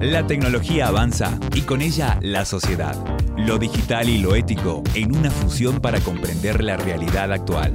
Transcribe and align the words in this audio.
La 0.00 0.26
tecnología 0.26 0.88
avanza 0.88 1.38
y 1.54 1.60
con 1.60 1.82
ella 1.82 2.18
la 2.22 2.46
sociedad. 2.46 2.96
Lo 3.36 3.58
digital 3.58 4.08
y 4.08 4.16
lo 4.16 4.34
ético 4.34 4.82
en 4.94 5.14
una 5.14 5.30
fusión 5.30 5.78
para 5.78 6.00
comprender 6.00 6.64
la 6.64 6.78
realidad 6.78 7.30
actual. 7.30 7.74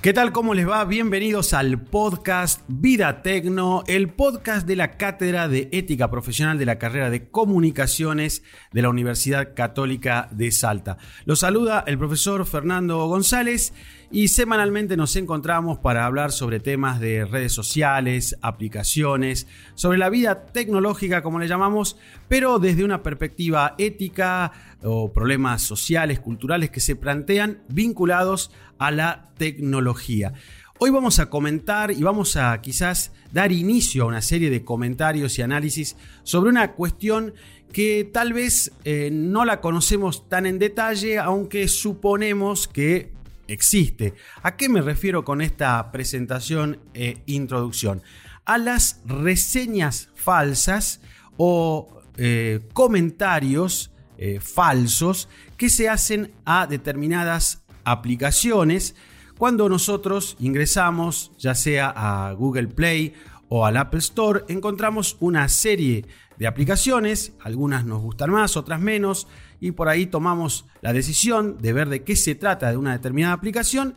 ¿Qué 0.00 0.14
tal? 0.14 0.32
¿Cómo 0.32 0.54
les 0.54 0.66
va? 0.66 0.82
Bienvenidos 0.86 1.52
al 1.52 1.82
podcast 1.82 2.62
Vida 2.66 3.20
Tecno, 3.20 3.84
el 3.86 4.08
podcast 4.08 4.66
de 4.66 4.76
la 4.76 4.92
Cátedra 4.92 5.46
de 5.46 5.68
Ética 5.72 6.10
Profesional 6.10 6.58
de 6.58 6.64
la 6.64 6.78
carrera 6.78 7.10
de 7.10 7.28
Comunicaciones 7.28 8.42
de 8.72 8.80
la 8.80 8.88
Universidad 8.88 9.52
Católica 9.54 10.30
de 10.30 10.50
Salta. 10.52 10.96
Los 11.26 11.40
saluda 11.40 11.84
el 11.86 11.98
profesor 11.98 12.46
Fernando 12.46 13.06
González 13.06 13.74
y 14.12 14.28
semanalmente 14.28 14.96
nos 14.96 15.14
encontramos 15.14 15.78
para 15.78 16.04
hablar 16.04 16.32
sobre 16.32 16.58
temas 16.58 16.98
de 16.98 17.24
redes 17.24 17.52
sociales, 17.52 18.36
aplicaciones, 18.42 19.46
sobre 19.74 19.98
la 19.98 20.10
vida 20.10 20.46
tecnológica, 20.46 21.22
como 21.22 21.38
le 21.38 21.46
llamamos, 21.46 21.96
pero 22.28 22.58
desde 22.58 22.82
una 22.84 23.04
perspectiva 23.04 23.76
ética 23.78 24.50
o 24.82 25.12
problemas 25.12 25.62
sociales, 25.62 26.18
culturales 26.18 26.70
que 26.70 26.80
se 26.80 26.96
plantean 26.96 27.62
vinculados 27.68 28.50
a 28.78 28.90
la 28.90 29.30
tecnología. 29.36 30.32
Hoy 30.80 30.90
vamos 30.90 31.20
a 31.20 31.30
comentar 31.30 31.92
y 31.92 32.02
vamos 32.02 32.36
a 32.36 32.60
quizás 32.60 33.12
dar 33.32 33.52
inicio 33.52 34.02
a 34.02 34.06
una 34.06 34.22
serie 34.22 34.50
de 34.50 34.64
comentarios 34.64 35.38
y 35.38 35.42
análisis 35.42 35.96
sobre 36.24 36.50
una 36.50 36.72
cuestión 36.72 37.34
que 37.72 38.08
tal 38.12 38.32
vez 38.32 38.72
eh, 38.84 39.10
no 39.12 39.44
la 39.44 39.60
conocemos 39.60 40.28
tan 40.28 40.46
en 40.46 40.58
detalle, 40.58 41.18
aunque 41.18 41.68
suponemos 41.68 42.66
que 42.66 43.12
existe. 43.52 44.14
¿A 44.42 44.56
qué 44.56 44.68
me 44.68 44.80
refiero 44.80 45.24
con 45.24 45.40
esta 45.40 45.90
presentación 45.90 46.78
e 46.94 47.22
introducción? 47.26 48.02
A 48.44 48.58
las 48.58 49.00
reseñas 49.04 50.08
falsas 50.14 51.00
o 51.36 52.02
eh, 52.16 52.60
comentarios 52.72 53.90
eh, 54.18 54.40
falsos 54.40 55.28
que 55.56 55.70
se 55.70 55.88
hacen 55.88 56.32
a 56.44 56.66
determinadas 56.66 57.62
aplicaciones 57.84 58.94
cuando 59.38 59.68
nosotros 59.70 60.36
ingresamos 60.38 61.32
ya 61.38 61.54
sea 61.54 61.92
a 61.96 62.32
Google 62.32 62.68
Play 62.68 63.14
o 63.52 63.66
al 63.66 63.76
Apple 63.76 63.98
Store, 63.98 64.44
encontramos 64.48 65.16
una 65.18 65.48
serie 65.48 66.06
de 66.38 66.46
aplicaciones, 66.46 67.32
algunas 67.40 67.84
nos 67.84 68.00
gustan 68.00 68.30
más, 68.30 68.56
otras 68.56 68.80
menos, 68.80 69.26
y 69.60 69.72
por 69.72 69.88
ahí 69.88 70.06
tomamos 70.06 70.66
la 70.82 70.92
decisión 70.92 71.58
de 71.58 71.72
ver 71.72 71.88
de 71.88 72.04
qué 72.04 72.14
se 72.14 72.36
trata 72.36 72.70
de 72.70 72.76
una 72.76 72.92
determinada 72.92 73.34
aplicación. 73.34 73.94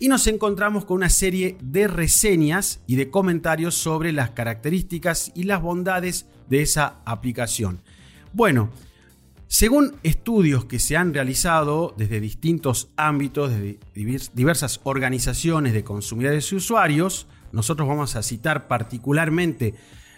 Y 0.00 0.08
nos 0.08 0.26
encontramos 0.26 0.84
con 0.84 0.96
una 0.96 1.08
serie 1.08 1.56
de 1.62 1.86
reseñas 1.86 2.80
y 2.88 2.96
de 2.96 3.08
comentarios 3.08 3.76
sobre 3.76 4.12
las 4.12 4.30
características 4.30 5.30
y 5.36 5.44
las 5.44 5.62
bondades 5.62 6.26
de 6.50 6.62
esa 6.62 6.96
aplicación. 7.06 7.80
Bueno, 8.32 8.70
según 9.46 9.94
estudios 10.02 10.64
que 10.64 10.80
se 10.80 10.96
han 10.96 11.14
realizado 11.14 11.94
desde 11.96 12.20
distintos 12.20 12.90
ámbitos, 12.96 13.50
desde 13.50 13.78
diversas 14.34 14.80
organizaciones 14.82 15.72
de 15.72 15.84
consumidores 15.84 16.50
y 16.50 16.56
usuarios, 16.56 17.28
nosotros 17.52 17.88
vamos 17.88 18.16
a 18.16 18.22
citar 18.22 18.68
particularmente 18.68 19.74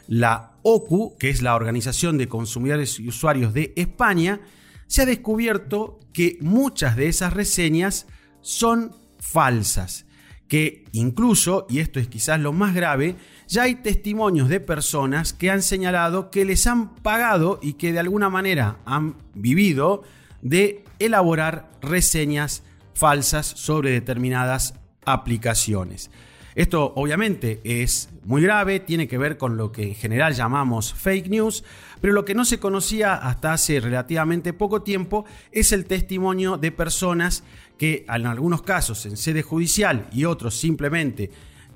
la 0.06 0.52
OCU, 0.62 1.16
que 1.18 1.28
es 1.28 1.42
la 1.42 1.54
Organización 1.54 2.18
de 2.18 2.28
Consumidores 2.28 2.98
y 2.98 3.08
Usuarios 3.08 3.52
de 3.52 3.72
España, 3.76 4.40
se 4.86 5.02
ha 5.02 5.06
descubierto 5.06 6.00
que 6.12 6.38
muchas 6.40 6.96
de 6.96 7.08
esas 7.08 7.34
reseñas 7.34 8.06
son 8.40 8.96
falsas, 9.18 10.06
que 10.48 10.84
incluso, 10.92 11.66
y 11.68 11.80
esto 11.80 12.00
es 12.00 12.08
quizás 12.08 12.40
lo 12.40 12.54
más 12.54 12.74
grave, 12.74 13.16
ya 13.46 13.64
hay 13.64 13.76
testimonios 13.76 14.48
de 14.48 14.60
personas 14.60 15.34
que 15.34 15.50
han 15.50 15.62
señalado 15.62 16.30
que 16.30 16.46
les 16.46 16.66
han 16.66 16.94
pagado 16.96 17.60
y 17.62 17.74
que 17.74 17.92
de 17.92 17.98
alguna 17.98 18.30
manera 18.30 18.78
han 18.86 19.16
vivido 19.34 20.02
de 20.40 20.84
elaborar 20.98 21.70
reseñas 21.82 22.62
falsas 22.94 23.46
sobre 23.46 23.90
determinadas 23.90 24.74
aplicaciones. 25.04 26.10
Esto 26.58 26.92
obviamente 26.96 27.60
es 27.62 28.08
muy 28.24 28.42
grave, 28.42 28.80
tiene 28.80 29.06
que 29.06 29.16
ver 29.16 29.38
con 29.38 29.56
lo 29.56 29.70
que 29.70 29.84
en 29.84 29.94
general 29.94 30.34
llamamos 30.34 30.92
fake 30.92 31.28
news, 31.28 31.62
pero 32.00 32.12
lo 32.12 32.24
que 32.24 32.34
no 32.34 32.44
se 32.44 32.58
conocía 32.58 33.14
hasta 33.14 33.52
hace 33.52 33.78
relativamente 33.78 34.52
poco 34.52 34.82
tiempo 34.82 35.24
es 35.52 35.70
el 35.70 35.84
testimonio 35.84 36.56
de 36.56 36.72
personas 36.72 37.44
que 37.78 38.04
en 38.08 38.26
algunos 38.26 38.62
casos 38.62 39.06
en 39.06 39.16
sede 39.16 39.42
judicial 39.44 40.08
y 40.10 40.24
otros 40.24 40.58
simplemente 40.58 41.30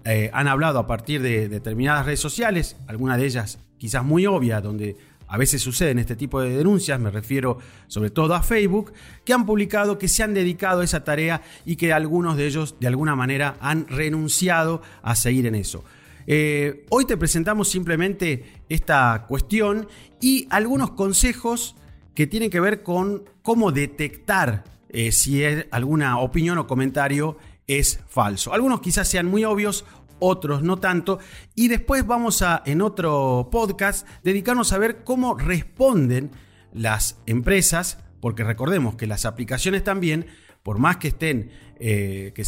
eh, 0.04 0.30
han 0.32 0.48
hablado 0.48 0.80
a 0.80 0.86
partir 0.88 1.22
de 1.22 1.48
determinadas 1.48 2.04
redes 2.04 2.18
sociales, 2.18 2.74
algunas 2.88 3.18
de 3.18 3.26
ellas 3.26 3.60
quizás 3.78 4.02
muy 4.04 4.26
obvias, 4.26 4.64
donde 4.64 4.96
a 5.32 5.38
veces 5.38 5.62
suceden 5.62 5.98
este 5.98 6.14
tipo 6.14 6.42
de 6.42 6.50
denuncias, 6.50 7.00
me 7.00 7.10
refiero 7.10 7.56
sobre 7.86 8.10
todo 8.10 8.34
a 8.34 8.42
Facebook, 8.42 8.92
que 9.24 9.32
han 9.32 9.46
publicado 9.46 9.96
que 9.96 10.06
se 10.06 10.22
han 10.22 10.34
dedicado 10.34 10.82
a 10.82 10.84
esa 10.84 11.04
tarea 11.04 11.40
y 11.64 11.76
que 11.76 11.94
algunos 11.94 12.36
de 12.36 12.46
ellos 12.46 12.76
de 12.78 12.88
alguna 12.88 13.16
manera 13.16 13.56
han 13.60 13.88
renunciado 13.88 14.82
a 15.00 15.16
seguir 15.16 15.46
en 15.46 15.54
eso. 15.54 15.84
Eh, 16.26 16.84
hoy 16.90 17.06
te 17.06 17.16
presentamos 17.16 17.70
simplemente 17.70 18.44
esta 18.68 19.24
cuestión 19.26 19.88
y 20.20 20.46
algunos 20.50 20.90
consejos 20.90 21.76
que 22.14 22.26
tienen 22.26 22.50
que 22.50 22.60
ver 22.60 22.82
con 22.82 23.24
cómo 23.40 23.72
detectar 23.72 24.64
eh, 24.90 25.12
si 25.12 25.42
alguna 25.70 26.18
opinión 26.18 26.58
o 26.58 26.66
comentario 26.66 27.38
es 27.66 28.00
falso. 28.06 28.52
Algunos 28.52 28.82
quizás 28.82 29.08
sean 29.08 29.24
muy 29.24 29.46
obvios, 29.46 29.86
otros 30.22 30.62
no 30.62 30.78
tanto. 30.78 31.18
Y 31.54 31.68
después 31.68 32.06
vamos 32.06 32.42
a, 32.42 32.62
en 32.64 32.80
otro 32.80 33.48
podcast, 33.50 34.08
dedicarnos 34.22 34.72
a 34.72 34.78
ver 34.78 35.02
cómo 35.04 35.34
responden 35.34 36.30
las 36.72 37.18
empresas, 37.26 37.98
porque 38.20 38.44
recordemos 38.44 38.94
que 38.94 39.06
las 39.06 39.26
aplicaciones 39.26 39.82
también, 39.82 40.26
por 40.62 40.78
más 40.78 40.98
que 40.98 41.08
estén, 41.08 41.50
eh, 41.80 42.32
que 42.34 42.44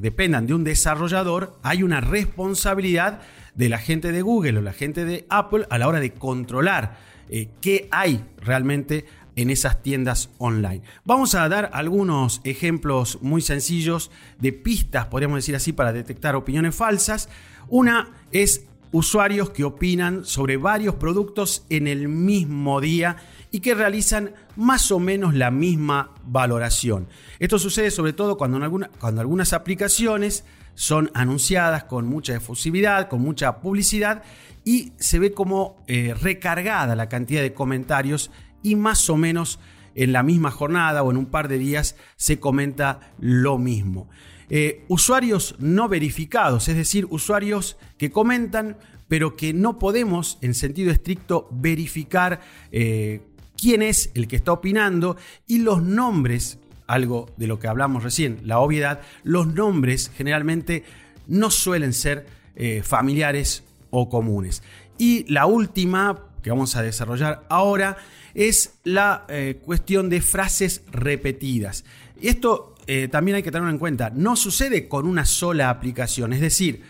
dependan 0.00 0.46
de 0.46 0.54
un 0.54 0.64
desarrollador, 0.64 1.58
hay 1.62 1.82
una 1.82 2.00
responsabilidad 2.00 3.20
de 3.54 3.68
la 3.68 3.78
gente 3.78 4.10
de 4.10 4.22
Google 4.22 4.58
o 4.58 4.62
la 4.62 4.72
gente 4.72 5.04
de 5.04 5.26
Apple 5.28 5.66
a 5.68 5.76
la 5.78 5.86
hora 5.86 6.00
de 6.00 6.14
controlar 6.14 6.96
eh, 7.28 7.50
qué 7.60 7.88
hay 7.90 8.24
realmente 8.38 9.04
en 9.38 9.50
esas 9.50 9.82
tiendas 9.84 10.30
online. 10.38 10.82
Vamos 11.04 11.36
a 11.36 11.48
dar 11.48 11.70
algunos 11.72 12.40
ejemplos 12.42 13.20
muy 13.22 13.40
sencillos 13.40 14.10
de 14.40 14.52
pistas, 14.52 15.06
podríamos 15.06 15.36
decir 15.36 15.54
así, 15.54 15.72
para 15.72 15.92
detectar 15.92 16.34
opiniones 16.34 16.74
falsas. 16.74 17.28
Una 17.68 18.10
es 18.32 18.66
usuarios 18.90 19.50
que 19.50 19.62
opinan 19.62 20.24
sobre 20.24 20.56
varios 20.56 20.96
productos 20.96 21.64
en 21.70 21.86
el 21.86 22.08
mismo 22.08 22.80
día 22.80 23.16
y 23.50 23.60
que 23.60 23.74
realizan 23.74 24.32
más 24.56 24.90
o 24.90 24.98
menos 24.98 25.34
la 25.34 25.50
misma 25.50 26.10
valoración. 26.24 27.08
Esto 27.38 27.58
sucede 27.58 27.90
sobre 27.90 28.12
todo 28.12 28.36
cuando, 28.36 28.88
cuando 28.98 29.20
algunas 29.20 29.52
aplicaciones 29.52 30.44
son 30.74 31.10
anunciadas 31.14 31.84
con 31.84 32.06
mucha 32.06 32.36
efusividad, 32.36 33.08
con 33.08 33.20
mucha 33.20 33.60
publicidad 33.60 34.22
y 34.64 34.92
se 34.98 35.18
ve 35.18 35.32
como 35.32 35.82
eh, 35.86 36.14
recargada 36.20 36.94
la 36.94 37.08
cantidad 37.08 37.42
de 37.42 37.54
comentarios 37.54 38.30
y 38.62 38.76
más 38.76 39.08
o 39.10 39.16
menos 39.16 39.58
en 39.94 40.12
la 40.12 40.22
misma 40.22 40.50
jornada 40.50 41.02
o 41.02 41.10
en 41.10 41.16
un 41.16 41.26
par 41.26 41.48
de 41.48 41.58
días 41.58 41.96
se 42.16 42.38
comenta 42.38 43.12
lo 43.18 43.58
mismo. 43.58 44.08
Eh, 44.50 44.84
usuarios 44.88 45.56
no 45.58 45.88
verificados, 45.88 46.68
es 46.68 46.76
decir, 46.76 47.06
usuarios 47.10 47.76
que 47.98 48.10
comentan 48.10 48.76
pero 49.08 49.36
que 49.36 49.54
no 49.54 49.78
podemos 49.78 50.38
en 50.42 50.54
sentido 50.54 50.92
estricto 50.92 51.48
verificar 51.50 52.40
eh, 52.70 53.22
quién 53.58 53.82
es 53.82 54.10
el 54.14 54.28
que 54.28 54.36
está 54.36 54.52
opinando 54.52 55.16
y 55.46 55.58
los 55.58 55.82
nombres, 55.82 56.58
algo 56.86 57.30
de 57.36 57.46
lo 57.46 57.58
que 57.58 57.68
hablamos 57.68 58.02
recién, 58.02 58.40
la 58.44 58.60
obviedad, 58.60 59.00
los 59.24 59.46
nombres 59.48 60.10
generalmente 60.16 60.84
no 61.26 61.50
suelen 61.50 61.92
ser 61.92 62.26
eh, 62.56 62.82
familiares 62.82 63.64
o 63.90 64.08
comunes. 64.08 64.62
Y 64.96 65.30
la 65.30 65.46
última 65.46 66.24
que 66.42 66.50
vamos 66.50 66.76
a 66.76 66.82
desarrollar 66.82 67.44
ahora 67.48 67.96
es 68.34 68.78
la 68.84 69.26
eh, 69.28 69.60
cuestión 69.64 70.08
de 70.08 70.20
frases 70.20 70.82
repetidas. 70.90 71.84
Esto 72.20 72.74
eh, 72.86 73.08
también 73.08 73.36
hay 73.36 73.42
que 73.42 73.50
tenerlo 73.50 73.70
en 73.70 73.78
cuenta. 73.78 74.10
No 74.10 74.36
sucede 74.36 74.88
con 74.88 75.06
una 75.06 75.24
sola 75.24 75.70
aplicación. 75.70 76.32
Es 76.32 76.40
decir, 76.40 76.82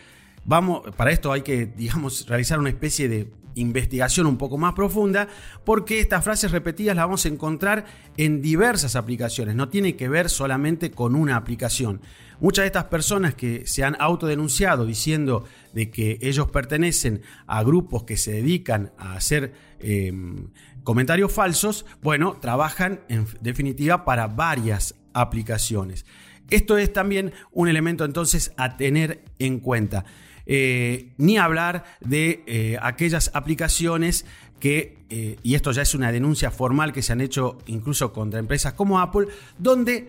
vamos, 0.44 0.82
para 0.96 1.10
esto 1.10 1.32
hay 1.32 1.42
que, 1.42 1.66
digamos, 1.66 2.26
realizar 2.28 2.58
una 2.58 2.68
especie 2.68 3.08
de 3.08 3.28
investigación 3.60 4.26
un 4.26 4.36
poco 4.36 4.58
más 4.58 4.74
profunda, 4.74 5.28
porque 5.64 6.00
estas 6.00 6.24
frases 6.24 6.50
repetidas 6.50 6.96
las 6.96 7.06
vamos 7.06 7.24
a 7.24 7.28
encontrar 7.28 7.84
en 8.16 8.40
diversas 8.42 8.96
aplicaciones, 8.96 9.54
no 9.54 9.68
tiene 9.68 9.96
que 9.96 10.08
ver 10.08 10.30
solamente 10.30 10.90
con 10.90 11.14
una 11.14 11.36
aplicación. 11.36 12.00
Muchas 12.40 12.62
de 12.62 12.66
estas 12.68 12.84
personas 12.84 13.34
que 13.34 13.66
se 13.66 13.82
han 13.82 13.96
autodenunciado 13.98 14.86
diciendo 14.86 15.44
de 15.72 15.90
que 15.90 16.18
ellos 16.22 16.48
pertenecen 16.50 17.22
a 17.46 17.62
grupos 17.64 18.04
que 18.04 18.16
se 18.16 18.32
dedican 18.32 18.92
a 18.96 19.14
hacer 19.14 19.52
em, 19.80 20.48
comentarios 20.84 21.32
falsos, 21.32 21.84
bueno, 22.00 22.36
trabajan 22.40 23.00
en 23.08 23.26
definitiva 23.40 24.04
para 24.04 24.28
varias 24.28 24.94
aplicaciones. 25.12 26.06
Esto 26.50 26.78
es 26.78 26.92
también 26.92 27.32
un 27.52 27.68
elemento 27.68 28.04
entonces 28.04 28.52
a 28.56 28.76
tener 28.76 29.22
en 29.38 29.58
cuenta. 29.60 30.04
Eh, 30.50 31.12
ni 31.18 31.36
hablar 31.36 31.84
de 32.00 32.42
eh, 32.46 32.78
aquellas 32.80 33.30
aplicaciones 33.34 34.24
que, 34.58 34.96
eh, 35.10 35.36
y 35.42 35.54
esto 35.54 35.72
ya 35.72 35.82
es 35.82 35.94
una 35.94 36.10
denuncia 36.10 36.50
formal 36.50 36.94
que 36.94 37.02
se 37.02 37.12
han 37.12 37.20
hecho 37.20 37.58
incluso 37.66 38.14
contra 38.14 38.40
empresas 38.40 38.72
como 38.72 38.98
Apple, 38.98 39.28
donde 39.58 40.08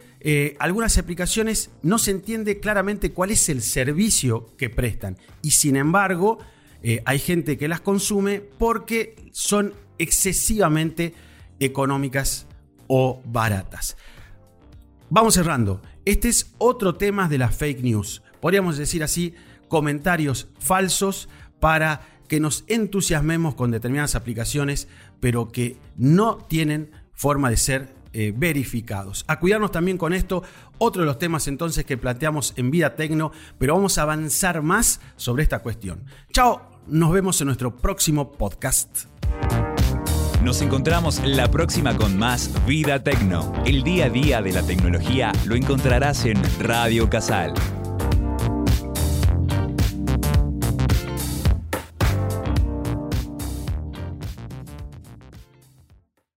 algunas 0.57 0.97
aplicaciones 0.97 1.71
no 1.81 1.97
se 1.97 2.11
entiende 2.11 2.59
claramente 2.61 3.11
cuál 3.11 3.31
es 3.31 3.49
el 3.49 3.61
servicio 3.61 4.55
que 4.57 4.69
prestan. 4.69 5.17
Y 5.41 5.51
sin 5.51 5.75
embargo, 5.75 6.39
hay 7.05 7.19
gente 7.19 7.57
que 7.57 7.67
las 7.67 7.81
consume 7.81 8.41
porque 8.41 9.15
son 9.31 9.73
excesivamente 9.97 11.13
económicas 11.59 12.47
o 12.87 13.21
baratas. 13.25 13.97
Vamos 15.09 15.35
cerrando. 15.35 15.81
Este 16.05 16.27
es 16.27 16.53
otro 16.57 16.95
tema 16.95 17.29
de 17.29 17.37
las 17.37 17.55
fake 17.55 17.81
news. 17.81 18.21
Podríamos 18.41 18.77
decir 18.77 19.03
así, 19.03 19.35
comentarios 19.69 20.49
falsos 20.59 21.29
para 21.61 22.01
que 22.27 22.39
nos 22.39 22.63
entusiasmemos 22.67 23.55
con 23.55 23.71
determinadas 23.71 24.15
aplicaciones, 24.15 24.87
pero 25.19 25.49
que 25.49 25.77
no 25.97 26.37
tienen 26.37 26.91
forma 27.13 27.49
de 27.49 27.57
ser 27.57 27.95
eh, 28.13 28.33
verificados. 28.35 29.25
A 29.27 29.39
cuidarnos 29.39 29.71
también 29.71 29.97
con 29.97 30.13
esto, 30.13 30.43
otro 30.77 31.01
de 31.01 31.05
los 31.05 31.19
temas 31.19 31.47
entonces 31.47 31.85
que 31.85 31.97
planteamos 31.97 32.53
en 32.55 32.71
Vida 32.71 32.95
Tecno, 32.95 33.31
pero 33.57 33.75
vamos 33.75 33.97
a 33.97 34.03
avanzar 34.03 34.61
más 34.61 35.01
sobre 35.15 35.43
esta 35.43 35.59
cuestión. 35.59 36.05
Chao, 36.31 36.69
nos 36.87 37.11
vemos 37.11 37.41
en 37.41 37.47
nuestro 37.47 37.75
próximo 37.75 38.31
podcast. 38.31 39.05
Nos 40.43 40.61
encontramos 40.61 41.21
la 41.25 41.51
próxima 41.51 41.97
con 41.97 42.17
más 42.17 42.51
Vida 42.65 43.03
Tecno. 43.03 43.51
El 43.65 43.83
día 43.83 44.05
a 44.05 44.09
día 44.09 44.41
de 44.41 44.53
la 44.53 44.63
tecnología 44.63 45.31
lo 45.45 45.55
encontrarás 45.55 46.25
en 46.25 46.41
Radio 46.59 47.09
Casal 47.09 47.53